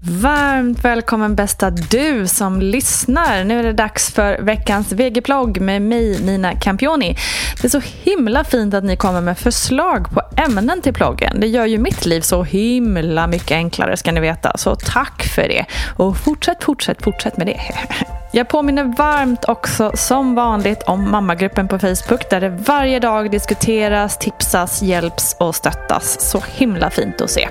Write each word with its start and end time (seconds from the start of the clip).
Varmt 0.00 0.84
välkommen 0.84 1.34
bästa 1.34 1.70
du 1.70 2.26
som 2.26 2.60
lyssnar. 2.60 3.44
Nu 3.44 3.58
är 3.58 3.62
det 3.62 3.72
dags 3.72 4.12
för 4.12 4.38
veckans 4.38 4.92
VG-plogg 4.92 5.60
med 5.60 5.82
mig, 5.82 6.22
Nina 6.22 6.54
Campioni. 6.54 7.16
Det 7.62 7.66
är 7.66 7.68
så 7.68 7.82
himla 8.02 8.44
fint 8.44 8.74
att 8.74 8.84
ni 8.84 8.96
kommer 8.96 9.20
med 9.20 9.38
förslag 9.38 10.10
på 10.10 10.22
ämnen 10.36 10.82
till 10.82 10.94
ploggen. 10.94 11.40
Det 11.40 11.46
gör 11.46 11.66
ju 11.66 11.78
mitt 11.78 12.06
liv 12.06 12.20
så 12.20 12.42
himla 12.42 13.26
mycket 13.26 13.50
enklare 13.50 13.96
ska 13.96 14.12
ni 14.12 14.20
veta. 14.20 14.52
Så 14.56 14.76
tack 14.76 15.22
för 15.22 15.42
det. 15.42 15.66
Och 15.96 16.16
fortsätt, 16.16 16.64
fortsätt, 16.64 17.02
fortsätt 17.02 17.36
med 17.36 17.46
det. 17.46 17.60
Jag 18.30 18.48
påminner 18.48 18.84
varmt 18.84 19.44
också 19.48 19.92
som 19.94 20.34
vanligt 20.34 20.82
om 20.82 21.10
mammagruppen 21.10 21.68
på 21.68 21.78
Facebook 21.78 22.30
där 22.30 22.40
det 22.40 22.48
varje 22.48 23.00
dag 23.00 23.30
diskuteras, 23.30 24.18
tipsas, 24.18 24.82
hjälps 24.82 25.36
och 25.38 25.54
stöttas. 25.54 26.30
Så 26.30 26.42
himla 26.48 26.90
fint 26.90 27.20
att 27.20 27.30
se. 27.30 27.48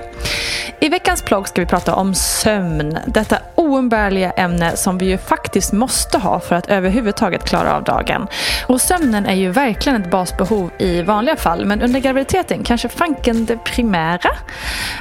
I 0.80 0.88
veckans 0.88 1.22
plogg 1.22 1.48
ska 1.48 1.60
vi 1.60 1.66
prata 1.66 1.94
om 1.94 2.14
sömn. 2.14 2.98
Detta 3.06 3.38
oumbärliga 3.54 4.30
ämne 4.30 4.76
som 4.76 4.98
vi 4.98 5.06
ju 5.06 5.18
faktiskt 5.18 5.72
måste 5.72 6.18
ha 6.18 6.40
för 6.40 6.54
att 6.54 6.70
överhuvudtaget 6.70 7.44
klara 7.44 7.76
av 7.76 7.84
dagen. 7.84 8.26
Och 8.66 8.80
sömnen 8.80 9.26
är 9.26 9.34
ju 9.34 9.50
verkligen 9.50 10.02
ett 10.02 10.10
basbehov 10.10 10.70
i 10.78 11.02
vanliga 11.02 11.36
fall 11.36 11.64
men 11.64 11.82
under 11.82 12.00
graviditeten 12.00 12.64
kanske 12.64 12.88
fanken 12.88 13.46
det 13.46 13.56
primära. 13.64 14.30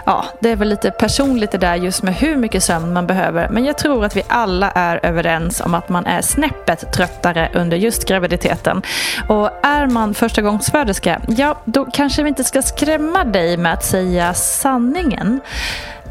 Ja, 0.06 0.26
det 0.40 0.50
är 0.50 0.56
väl 0.56 0.70
lite 0.70 0.92
personligt 0.92 1.52
det 1.52 1.58
där 1.58 1.76
just 1.76 2.04
med 2.04 2.16
hur 2.16 2.36
mycket 2.36 2.64
sömn 2.64 2.94
man 2.94 3.08
behöver 3.08 3.50
men 3.50 3.66
jag 3.66 3.78
tror 3.78 4.06
att 4.06 4.16
vi 4.16 4.24
alla 4.28 4.72
är 4.72 5.06
överens 5.06 5.62
om 5.68 5.74
att 5.74 5.90
man 5.90 6.06
är 6.06 6.22
snäppet 6.22 6.94
tröttare 6.94 7.52
under 7.54 7.78
just 7.78 8.08
graviditeten. 8.08 8.82
Och 9.28 9.52
är 9.66 9.88
man 9.88 10.14
förstagångsföderska, 10.14 11.22
ja 11.28 11.58
då 11.66 11.86
kanske 11.94 12.24
vi 12.24 12.30
inte 12.30 12.44
ska 12.44 12.62
skrämma 12.62 13.24
dig 13.24 13.58
med 13.58 13.74
att 13.74 13.86
säga 13.86 14.34
sanningen. 14.34 15.40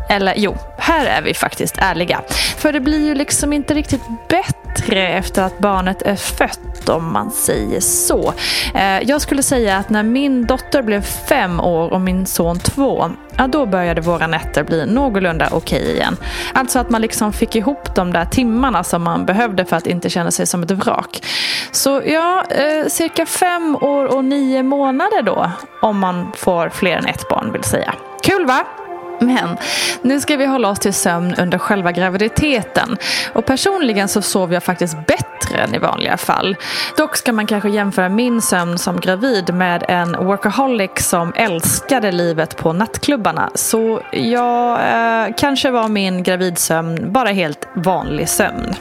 Eller 0.08 0.34
jo, 0.36 0.56
här 0.78 1.06
är 1.06 1.22
vi 1.22 1.34
faktiskt 1.34 1.78
ärliga. 1.78 2.20
För 2.56 2.72
det 2.72 2.80
blir 2.80 3.06
ju 3.06 3.14
liksom 3.14 3.52
inte 3.52 3.74
riktigt 3.74 4.02
bättre 4.28 5.08
efter 5.08 5.42
att 5.42 5.58
barnet 5.58 6.02
är 6.02 6.16
fött 6.16 6.88
om 6.88 7.12
man 7.12 7.30
säger 7.30 7.80
så. 7.80 8.34
Eh, 8.74 9.00
jag 9.02 9.20
skulle 9.20 9.42
säga 9.42 9.76
att 9.76 9.90
när 9.90 10.02
min 10.02 10.46
dotter 10.46 10.82
blev 10.82 11.02
fem 11.02 11.60
år 11.60 11.92
och 11.92 12.00
min 12.00 12.26
son 12.26 12.58
två, 12.58 13.10
ja 13.36 13.46
då 13.46 13.66
började 13.66 14.00
våra 14.00 14.26
nätter 14.26 14.64
bli 14.64 14.86
någorlunda 14.86 15.48
okej 15.52 15.82
okay 15.82 15.94
igen. 15.94 16.16
Alltså 16.52 16.78
att 16.78 16.90
man 16.90 17.02
liksom 17.02 17.32
fick 17.32 17.56
ihop 17.56 17.94
de 17.94 18.12
där 18.12 18.24
timmarna 18.24 18.84
som 18.84 19.02
man 19.02 19.26
behövde 19.26 19.64
för 19.64 19.76
att 19.76 19.86
inte 19.86 20.10
känna 20.10 20.30
sig 20.30 20.46
som 20.46 20.62
ett 20.62 20.70
vrak. 20.70 21.22
Så 21.70 22.02
ja, 22.06 22.44
eh, 22.50 22.88
cirka 22.88 23.26
fem 23.26 23.76
år 23.76 24.16
och 24.16 24.24
nio 24.24 24.62
månader 24.62 25.22
då, 25.22 25.50
om 25.82 25.98
man 25.98 26.32
får 26.36 26.68
fler 26.68 26.96
än 26.96 27.06
ett 27.06 27.28
barn 27.28 27.52
vill 27.52 27.64
säga. 27.64 27.94
Kul 28.22 28.46
va? 28.46 28.64
Men 29.20 29.56
nu 30.02 30.20
ska 30.20 30.36
vi 30.36 30.46
hålla 30.46 30.68
oss 30.68 30.78
till 30.78 30.94
sömn 30.94 31.34
under 31.38 31.58
själva 31.58 31.92
graviditeten. 31.92 32.96
Och 33.32 33.46
personligen 33.46 34.08
så 34.08 34.22
sover 34.22 34.54
jag 34.54 34.62
faktiskt 34.62 35.06
bättre 35.06 35.58
än 35.58 35.74
i 35.74 35.78
vanliga 35.78 36.16
fall. 36.16 36.56
Dock 36.96 37.16
ska 37.16 37.32
man 37.32 37.46
kanske 37.46 37.68
jämföra 37.68 38.08
min 38.08 38.42
sömn 38.42 38.78
som 38.78 39.00
gravid 39.00 39.54
med 39.54 39.84
en 39.88 40.12
workaholic 40.12 40.90
som 40.96 41.32
älskade 41.36 42.12
livet 42.12 42.56
på 42.56 42.72
nattklubbarna. 42.72 43.50
Så 43.54 44.00
ja, 44.10 44.80
eh, 44.80 45.34
kanske 45.36 45.70
var 45.70 45.88
min 45.88 46.22
gravidsömn 46.22 47.12
bara 47.12 47.28
helt 47.28 47.68
vanlig 47.74 48.28
sömn. 48.28 48.74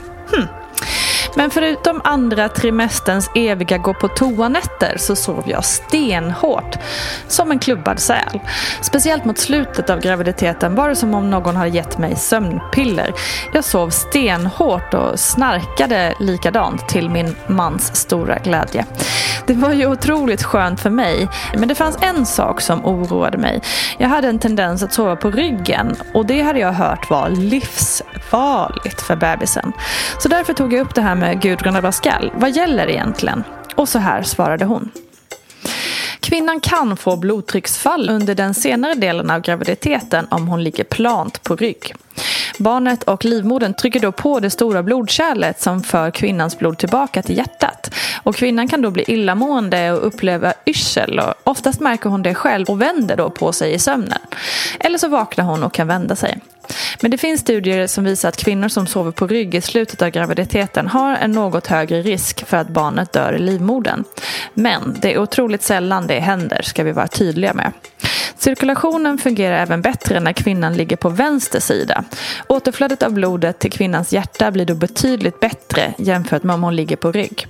Men 1.35 1.49
förutom 1.49 2.01
andra 2.03 2.49
trimesterns 2.49 3.29
eviga 3.35 3.77
gå 3.77 3.93
på 3.93 4.07
toanätter 4.07 4.97
så 4.97 5.15
sov 5.15 5.43
jag 5.45 5.65
stenhårt. 5.65 6.75
Som 7.27 7.51
en 7.51 7.59
klubbad 7.59 7.99
säl. 7.99 8.39
Speciellt 8.81 9.25
mot 9.25 9.37
slutet 9.37 9.89
av 9.89 9.99
graviditeten 9.99 10.75
var 10.75 10.89
det 10.89 10.95
som 10.95 11.13
om 11.13 11.29
någon 11.29 11.55
hade 11.55 11.69
gett 11.69 11.97
mig 11.97 12.15
sömnpiller. 12.15 13.13
Jag 13.53 13.63
sov 13.63 13.89
stenhårt 13.89 14.93
och 14.93 15.19
snarkade 15.19 16.13
likadant 16.19 16.87
till 16.87 17.09
min 17.09 17.35
mans 17.47 17.95
stora 17.95 18.37
glädje. 18.37 18.85
Det 19.47 19.53
var 19.53 19.73
ju 19.73 19.87
otroligt 19.87 20.43
skönt 20.43 20.79
för 20.79 20.89
mig. 20.89 21.27
Men 21.57 21.67
det 21.67 21.75
fanns 21.75 21.97
en 22.01 22.25
sak 22.25 22.61
som 22.61 22.85
oroade 22.85 23.37
mig. 23.37 23.61
Jag 23.97 24.09
hade 24.09 24.27
en 24.27 24.39
tendens 24.39 24.83
att 24.83 24.93
sova 24.93 25.15
på 25.15 25.31
ryggen 25.31 25.95
och 26.13 26.25
det 26.25 26.41
hade 26.41 26.59
jag 26.59 26.73
hört 26.73 27.09
var 27.09 27.29
livsfarligt 27.29 29.01
för 29.01 29.15
bebisen. 29.15 29.73
Så 30.19 30.29
därför 30.29 30.53
tog 30.53 30.73
jag 30.73 30.81
upp 30.81 30.95
det 30.95 31.01
här 31.01 31.15
med 31.15 31.24
Gudrun 31.33 31.75
Abascal. 31.75 32.31
Vad 32.35 32.51
gäller 32.51 32.89
egentligen? 32.89 33.43
Och 33.75 33.89
så 33.89 33.99
här 33.99 34.23
svarade 34.23 34.65
hon. 34.65 34.91
Kvinnan 36.19 36.59
kan 36.59 36.97
få 36.97 37.15
blodtrycksfall 37.15 38.09
under 38.09 38.35
den 38.35 38.53
senare 38.53 38.93
delen 38.93 39.29
av 39.29 39.41
graviditeten 39.41 40.27
om 40.31 40.47
hon 40.47 40.63
ligger 40.63 40.83
plant 40.83 41.43
på 41.43 41.55
rygg. 41.55 41.93
Barnet 42.59 43.03
och 43.03 43.25
livmodern 43.25 43.73
trycker 43.73 43.99
då 43.99 44.11
på 44.11 44.39
det 44.39 44.49
stora 44.49 44.83
blodkärlet 44.83 45.61
som 45.61 45.83
för 45.83 46.11
kvinnans 46.11 46.59
blod 46.59 46.77
tillbaka 46.77 47.21
till 47.21 47.37
hjärtat. 47.37 47.93
Och 48.23 48.35
kvinnan 48.35 48.67
kan 48.67 48.81
då 48.81 48.91
bli 48.91 49.03
illamående 49.07 49.91
och 49.91 50.07
uppleva 50.07 50.53
yrsel. 50.65 51.19
Och 51.19 51.33
oftast 51.43 51.79
märker 51.79 52.09
hon 52.09 52.23
det 52.23 52.35
själv 52.35 52.69
och 52.69 52.81
vänder 52.81 53.17
då 53.17 53.29
på 53.29 53.53
sig 53.53 53.73
i 53.73 53.79
sömnen. 53.79 54.19
Eller 54.79 54.97
så 54.97 55.07
vaknar 55.07 55.45
hon 55.45 55.63
och 55.63 55.73
kan 55.73 55.87
vända 55.87 56.15
sig. 56.15 56.39
Men 57.01 57.11
det 57.11 57.17
finns 57.17 57.41
studier 57.41 57.87
som 57.87 58.03
visar 58.03 58.29
att 58.29 58.37
kvinnor 58.37 58.67
som 58.67 58.87
sover 58.87 59.11
på 59.11 59.27
rygg 59.27 59.55
i 59.55 59.61
slutet 59.61 60.01
av 60.01 60.09
graviditeten 60.09 60.87
har 60.87 61.15
en 61.15 61.31
något 61.31 61.67
högre 61.67 62.01
risk 62.01 62.45
för 62.45 62.57
att 62.57 62.69
barnet 62.69 63.13
dör 63.13 63.33
i 63.33 63.39
livmodern. 63.39 64.03
Men 64.53 64.97
det 65.01 65.13
är 65.13 65.17
otroligt 65.17 65.63
sällan 65.63 66.07
det 66.07 66.19
händer, 66.19 66.61
ska 66.61 66.83
vi 66.83 66.91
vara 66.91 67.07
tydliga 67.07 67.53
med. 67.53 67.71
Cirkulationen 68.37 69.17
fungerar 69.17 69.57
även 69.57 69.81
bättre 69.81 70.19
när 70.19 70.33
kvinnan 70.33 70.73
ligger 70.73 70.95
på 70.95 71.09
vänster 71.09 71.59
sida. 71.59 72.03
Återflödet 72.47 73.03
av 73.03 73.13
blodet 73.13 73.59
till 73.59 73.71
kvinnans 73.71 74.13
hjärta 74.13 74.51
blir 74.51 74.65
då 74.65 74.75
betydligt 74.75 75.39
bättre 75.39 75.93
jämfört 75.97 76.43
med 76.43 76.53
om 76.53 76.63
hon 76.63 76.75
ligger 76.75 76.95
på 76.95 77.11
rygg. 77.11 77.47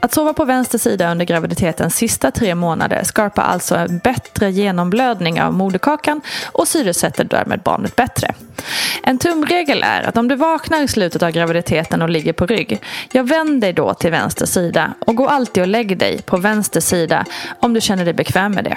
Att 0.00 0.14
sova 0.14 0.32
på 0.32 0.44
vänster 0.44 0.78
sida 0.78 1.10
under 1.10 1.24
graviditetens 1.24 1.96
sista 1.96 2.30
tre 2.30 2.54
månader 2.54 3.02
skapar 3.04 3.42
alltså 3.42 3.76
en 3.76 3.98
bättre 3.98 4.50
genomblödning 4.50 5.42
av 5.42 5.52
moderkakan 5.52 6.20
och 6.52 6.68
syresätter 6.68 7.24
därmed 7.24 7.60
barnet 7.60 7.96
bättre. 7.96 8.34
En 9.02 9.18
tumregel 9.18 9.82
är 9.82 10.08
att 10.08 10.16
om 10.16 10.28
du 10.28 10.36
vaknar 10.36 10.82
i 10.82 10.88
slutet 10.88 11.22
av 11.22 11.30
graviditeten 11.30 12.02
och 12.02 12.10
ligger 12.10 12.32
på 12.32 12.46
rygg, 12.46 12.82
jag 13.12 13.28
vänd 13.28 13.60
dig 13.60 13.72
då 13.72 13.94
till 13.94 14.10
vänster 14.10 14.46
sida 14.46 14.94
och 15.06 15.16
gå 15.16 15.28
alltid 15.28 15.62
och 15.62 15.68
lägg 15.68 15.98
dig 15.98 16.22
på 16.22 16.36
vänster 16.36 16.80
sida 16.80 17.24
om 17.60 17.74
du 17.74 17.80
känner 17.80 18.04
dig 18.04 18.14
bekväm 18.14 18.52
med 18.52 18.64
det. 18.64 18.76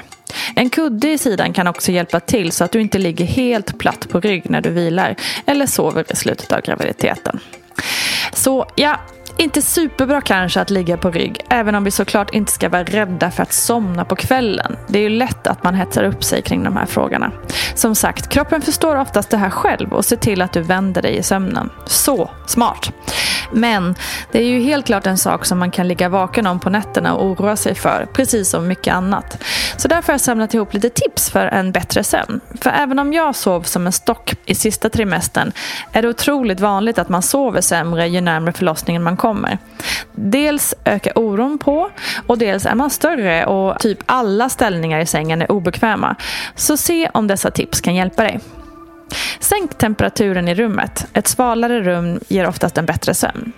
En 0.56 0.70
kudde 0.70 1.12
i 1.12 1.18
sidan 1.18 1.54
kan 1.54 1.68
också 1.68 1.92
hjälpa 1.92 2.20
till 2.20 2.52
så 2.52 2.64
att 2.64 2.72
du 2.72 2.82
inte 2.82 2.98
ligger 2.98 3.26
helt 3.26 3.78
platt 3.78 4.10
på 4.10 4.20
rygg 4.20 4.50
när 4.50 4.62
du 4.62 4.70
vilar 4.70 5.16
eller 5.46 5.66
sover 5.66 6.06
i 6.10 6.16
slutet 6.16 6.52
av 6.52 6.62
graviditeten. 6.62 7.40
Så 8.34 8.66
ja, 8.76 9.00
inte 9.38 9.62
superbra 9.62 10.22
kanske 10.22 10.62
att 10.62 10.70
ligga 10.70 10.98
på 10.98 11.12
rygg, 11.12 11.42
även 11.50 11.76
om 11.76 11.84
vi 11.84 11.92
såklart 11.92 12.34
inte 12.34 12.52
ska 12.52 12.70
vara 12.70 12.84
rädda 12.84 13.32
för 13.32 13.44
att 13.44 13.54
somna 13.54 14.06
på 14.06 14.16
kvällen. 14.16 14.78
Det 14.88 15.00
är 15.00 15.04
ju 15.04 15.10
lätt 15.10 15.48
att 15.48 15.64
man 15.64 15.76
hetsar 15.76 16.04
upp 16.04 16.24
sig 16.24 16.42
kring 16.42 16.64
de 16.64 16.78
här 16.78 16.86
frågorna. 16.86 17.32
Som 17.76 17.96
sagt, 17.96 18.30
kroppen 18.30 18.62
förstår 18.62 18.96
oftast 18.96 19.30
det 19.30 19.38
här 19.38 19.50
själv 19.50 19.94
och 19.94 20.06
ser 20.06 20.16
till 20.16 20.42
att 20.42 20.54
du 20.54 20.62
vänder 20.62 21.02
dig 21.02 21.18
i 21.18 21.24
sömnen. 21.24 21.70
Så 21.86 22.30
smart! 22.48 22.92
Men 23.54 23.96
det 24.32 24.40
är 24.40 24.46
ju 24.46 24.60
helt 24.60 24.86
klart 24.86 25.08
en 25.08 25.18
sak 25.18 25.46
som 25.46 25.60
man 25.60 25.72
kan 25.72 25.88
ligga 25.88 26.10
vaken 26.10 26.48
om 26.48 26.60
på 26.60 26.70
nätterna 26.70 27.16
och 27.16 27.26
oroa 27.26 27.56
sig 27.56 27.76
för, 27.76 28.08
precis 28.14 28.50
som 28.50 28.68
mycket 28.68 28.94
annat. 28.94 29.44
Så 29.78 29.88
därför 29.88 30.08
har 30.08 30.14
jag 30.14 30.22
samlat 30.22 30.54
ihop 30.54 30.74
lite 30.74 30.90
tips 30.90 31.30
för 31.30 31.46
en 31.46 31.72
bättre 31.72 32.04
sömn. 32.04 32.40
För 32.62 32.70
även 32.70 33.00
om 33.00 33.14
jag 33.14 33.36
sov 33.36 33.62
som 33.62 33.86
en 33.86 33.92
stock 33.92 34.34
i 34.46 34.56
sista 34.56 34.90
trimestern 34.90 35.52
är 35.92 36.02
det 36.02 36.10
otroligt 36.10 36.60
vanligt 36.60 37.00
att 37.00 37.10
man 37.10 37.22
sover 37.22 37.62
sämre 37.62 38.08
ju 38.08 38.22
närmare 38.22 38.54
förlossningen 38.54 39.04
man 39.04 39.18
kommer. 39.18 39.58
Dels 40.12 40.76
ökar 40.86 41.18
oron 41.18 41.58
på 41.58 41.90
och 42.28 42.38
dels 42.38 42.66
är 42.66 42.76
man 42.76 42.90
större 42.90 43.46
och 43.46 43.80
typ 43.80 44.00
alla 44.06 44.50
ställningar 44.50 45.00
i 45.00 45.06
sängen 45.06 45.42
är 45.42 45.52
obekväma. 45.52 46.16
Så 46.56 46.78
se 46.78 47.10
om 47.14 47.28
dessa 47.28 47.52
tips 47.52 47.82
kan 47.82 47.96
hjälpa 47.96 48.24
dig. 48.24 48.40
Sänk 49.40 49.78
temperaturen 49.78 50.48
i 50.48 50.56
rummet. 50.56 51.08
Ett 51.14 51.28
svalare 51.28 51.82
rum 51.82 52.20
ger 52.28 52.48
oftast 52.48 52.78
en 52.78 52.86
bättre 52.86 53.14
sömn. 53.14 53.52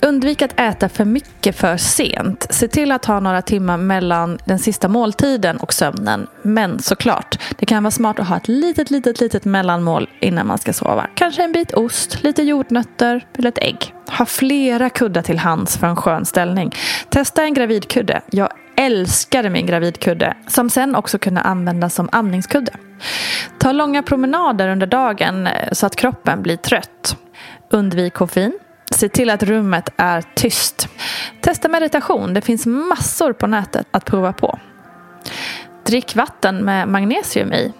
Undvik 0.00 0.42
att 0.42 0.60
äta 0.60 0.88
för 0.88 1.04
mycket 1.04 1.56
för 1.56 1.76
sent. 1.76 2.46
Se 2.50 2.68
till 2.68 2.92
att 2.92 3.04
ha 3.04 3.20
några 3.20 3.42
timmar 3.42 3.76
mellan 3.76 4.38
den 4.44 4.58
sista 4.58 4.88
måltiden 4.88 5.56
och 5.56 5.72
sömnen. 5.72 6.26
Men 6.42 6.82
såklart, 6.82 7.38
det 7.58 7.66
kan 7.66 7.82
vara 7.82 7.90
smart 7.90 8.18
att 8.18 8.28
ha 8.28 8.36
ett 8.36 8.48
litet, 8.48 8.90
litet, 8.90 9.20
litet 9.20 9.44
mellanmål 9.44 10.08
innan 10.20 10.46
man 10.46 10.58
ska 10.58 10.72
sova. 10.72 11.06
Kanske 11.14 11.44
en 11.44 11.52
bit 11.52 11.74
ost, 11.74 12.22
lite 12.22 12.42
jordnötter 12.42 13.26
eller 13.38 13.48
ett 13.48 13.58
ägg. 13.58 13.94
Ha 14.18 14.26
flera 14.26 14.90
kuddar 14.90 15.22
till 15.22 15.38
hands 15.38 15.76
för 15.76 15.86
en 15.86 15.96
skön 15.96 16.24
ställning. 16.24 16.72
Testa 17.08 17.42
en 17.42 17.54
gravidkudde. 17.54 18.20
Jag 18.30 18.48
älskade 18.82 19.50
min 19.50 19.66
gravidkudde 19.66 20.36
som 20.46 20.70
sen 20.70 20.94
också 20.94 21.18
kunde 21.18 21.40
användas 21.40 21.94
som 21.94 22.08
amningskudde. 22.12 22.72
Ta 23.58 23.72
långa 23.72 24.02
promenader 24.02 24.68
under 24.68 24.86
dagen 24.86 25.46
eh, 25.46 25.52
så 25.72 25.86
att 25.86 25.96
kroppen 25.96 26.42
blir 26.42 26.56
trött. 26.56 27.16
Undvik 27.70 28.14
koffein. 28.14 28.58
Se 28.90 29.08
till 29.08 29.30
att 29.30 29.42
rummet 29.42 29.88
är 29.96 30.22
tyst. 30.34 30.88
Testa 31.40 31.68
meditation. 31.68 32.34
Det 32.34 32.40
finns 32.40 32.66
massor 32.66 33.32
på 33.32 33.46
nätet 33.46 33.86
att 33.90 34.04
prova 34.04 34.32
på. 34.32 34.58
Drick 35.86 36.16
vatten 36.16 36.64
med 36.64 36.88
magnesium 36.88 37.52
i. 37.52 37.72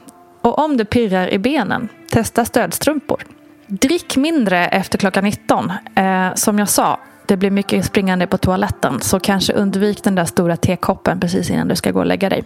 Och 0.42 0.58
om 0.58 0.76
det 0.76 0.84
pirrar 0.84 1.28
i 1.28 1.38
benen, 1.38 1.88
testa 2.10 2.44
stödstrumpor. 2.44 3.22
Drick 3.66 4.16
mindre 4.16 4.66
efter 4.66 4.98
klockan 4.98 5.24
19. 5.24 5.72
Eh, 5.94 6.34
som 6.34 6.58
jag 6.58 6.68
sa, 6.68 7.00
det 7.32 7.36
blir 7.36 7.50
mycket 7.50 7.84
springande 7.84 8.26
på 8.26 8.38
toaletten 8.38 9.00
så 9.00 9.20
kanske 9.20 9.52
undvik 9.52 10.04
den 10.04 10.14
där 10.14 10.24
stora 10.24 10.56
tekoppen 10.56 11.20
precis 11.20 11.50
innan 11.50 11.68
du 11.68 11.76
ska 11.76 11.90
gå 11.90 11.98
och 11.98 12.06
lägga 12.06 12.28
dig. 12.28 12.44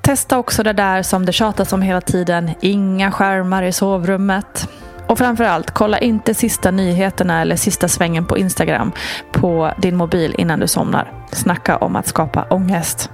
Testa 0.00 0.38
också 0.38 0.62
det 0.62 0.72
där 0.72 1.02
som 1.02 1.26
det 1.26 1.32
tjatas 1.32 1.72
om 1.72 1.82
hela 1.82 2.00
tiden. 2.00 2.50
Inga 2.60 3.12
skärmar 3.12 3.62
i 3.62 3.72
sovrummet. 3.72 4.68
Och 5.06 5.18
framförallt, 5.18 5.70
kolla 5.70 5.98
inte 5.98 6.34
sista 6.34 6.70
nyheterna 6.70 7.40
eller 7.40 7.56
sista 7.56 7.88
svängen 7.88 8.26
på 8.26 8.38
Instagram 8.38 8.92
på 9.32 9.72
din 9.78 9.96
mobil 9.96 10.34
innan 10.38 10.60
du 10.60 10.66
somnar. 10.66 11.12
Snacka 11.32 11.76
om 11.76 11.96
att 11.96 12.06
skapa 12.06 12.46
ångest. 12.50 13.10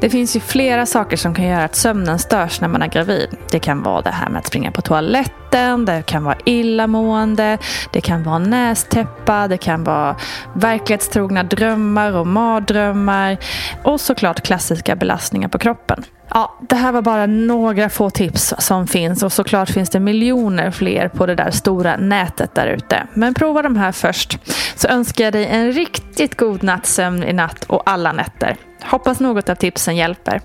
Det 0.00 0.10
finns 0.10 0.36
ju 0.36 0.40
flera 0.40 0.86
saker 0.86 1.16
som 1.16 1.34
kan 1.34 1.44
göra 1.44 1.64
att 1.64 1.76
sömnen 1.76 2.18
störs 2.18 2.60
när 2.60 2.68
man 2.68 2.82
är 2.82 2.88
gravid. 2.88 3.28
Det 3.50 3.58
kan 3.58 3.82
vara 3.82 4.02
det 4.02 4.10
här 4.10 4.28
med 4.28 4.38
att 4.38 4.46
springa 4.46 4.70
på 4.70 4.82
toaletten, 4.82 5.45
det 5.86 6.02
kan 6.06 6.24
vara 6.24 6.36
illamående, 6.44 7.58
det 7.92 8.00
kan 8.00 8.22
vara 8.22 8.38
nästäppa, 8.38 9.48
det 9.48 9.58
kan 9.58 9.84
vara 9.84 10.16
verklighetstrogna 10.54 11.42
drömmar 11.42 12.12
och 12.12 12.26
mardrömmar 12.26 13.36
och 13.84 14.00
såklart 14.00 14.40
klassiska 14.40 14.96
belastningar 14.96 15.48
på 15.48 15.58
kroppen. 15.58 16.04
Ja, 16.28 16.58
det 16.68 16.76
här 16.76 16.92
var 16.92 17.02
bara 17.02 17.26
några 17.26 17.88
få 17.88 18.10
tips 18.10 18.54
som 18.58 18.86
finns 18.86 19.22
och 19.22 19.32
såklart 19.32 19.70
finns 19.70 19.90
det 19.90 20.00
miljoner 20.00 20.70
fler 20.70 21.08
på 21.08 21.26
det 21.26 21.34
där 21.34 21.50
stora 21.50 21.96
nätet 21.96 22.54
där 22.54 22.66
ute. 22.66 23.06
Men 23.14 23.34
prova 23.34 23.62
de 23.62 23.76
här 23.76 23.92
först 23.92 24.38
så 24.76 24.88
önskar 24.88 25.24
jag 25.24 25.32
dig 25.32 25.46
en 25.46 25.72
riktigt 25.72 26.36
god 26.36 26.62
nattsömn 26.62 27.24
i 27.24 27.32
natt 27.32 27.64
och 27.64 27.82
alla 27.86 28.12
nätter. 28.12 28.56
Hoppas 28.82 29.20
något 29.20 29.48
av 29.48 29.54
tipsen 29.54 29.96
hjälper. 29.96 30.40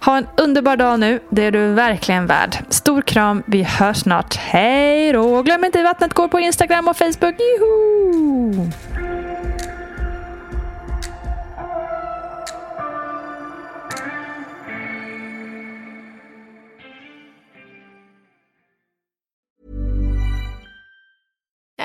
Ha 0.00 0.18
en 0.18 0.26
underbar 0.36 0.76
dag 0.76 1.00
nu, 1.00 1.20
det 1.30 1.42
är 1.42 1.50
du 1.50 1.72
verkligen 1.72 2.26
värd. 2.26 2.56
Stor 2.68 3.02
kram, 3.02 3.42
vi 3.46 3.62
hörs 3.62 3.96
snart. 3.96 4.36
Hej 4.36 5.12
då! 5.12 5.42
Glöm 5.42 5.64
inte 5.64 5.82
vattnet 5.82 6.14
går 6.14 6.28
på 6.28 6.40
Instagram 6.40 6.88
och 6.88 6.96
Facebook. 6.96 7.34
Juhu! 7.38 8.70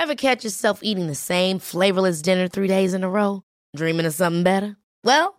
Ever 0.01 0.15
catch 0.15 0.43
yourself 0.43 0.79
eating 0.81 1.07
the 1.07 1.13
same 1.13 1.59
flavorless 1.59 2.21
dinner 2.21 2.47
three 2.47 2.67
days 2.67 2.93
in 2.93 3.03
a 3.03 3.09
row? 3.09 3.43
Dreaming 3.75 4.07
of 4.07 4.13
something 4.15 4.43
better? 4.43 4.75
Well, 5.03 5.38